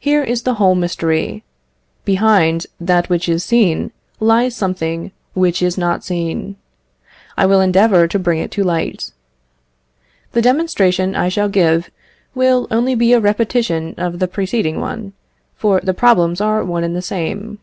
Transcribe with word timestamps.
Here 0.00 0.24
is 0.24 0.42
the 0.42 0.54
whole 0.54 0.74
mystery: 0.74 1.44
behind 2.04 2.66
that 2.80 3.08
which 3.08 3.28
is 3.28 3.44
seen 3.44 3.92
lies 4.18 4.56
something 4.56 5.12
which 5.34 5.62
is 5.62 5.78
not 5.78 6.02
seen. 6.02 6.56
I 7.36 7.46
will 7.46 7.60
endeavour 7.60 8.08
to 8.08 8.18
bring 8.18 8.40
it 8.40 8.50
to 8.50 8.64
light. 8.64 9.12
The 10.32 10.42
demonstration 10.42 11.14
I 11.14 11.28
shall 11.28 11.48
give 11.48 11.92
will 12.34 12.66
only 12.72 12.96
be 12.96 13.12
a 13.12 13.20
repetition 13.20 13.94
of 13.96 14.18
the 14.18 14.26
preceding 14.26 14.80
one, 14.80 15.12
for 15.54 15.78
the 15.80 15.94
problems 15.94 16.40
are 16.40 16.64
one 16.64 16.82
and 16.82 16.96
the 16.96 17.00
same. 17.00 17.60